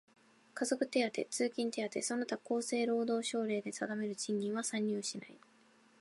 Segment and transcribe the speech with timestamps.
[0.55, 5.37] 家族手当、通勤手当その他厚生労働省令で定める賃金は算入しない。